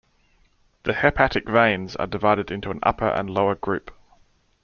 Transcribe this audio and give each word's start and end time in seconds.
The 0.81 0.93
hepatic 0.95 1.47
veins 1.47 1.95
are 1.95 2.07
divided 2.07 2.49
into 2.49 2.71
an 2.71 2.79
upper 2.81 3.07
and 3.09 3.29
a 3.29 3.31
lower 3.31 3.53
group. 3.53 3.93